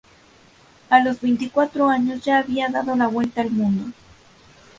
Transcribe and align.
A 0.89 0.99
los 0.99 1.21
veinticuatro 1.21 1.87
años 1.87 2.21
ya 2.25 2.39
había 2.39 2.69
dado 2.69 2.95
la 2.95 3.05
vuelta 3.05 3.41
al 3.41 3.51
mundo. 3.51 3.93